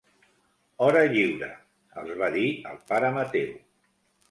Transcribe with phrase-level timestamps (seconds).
[0.85, 1.51] Hora lliure
[2.03, 3.57] —els va dir el pare Mateu—.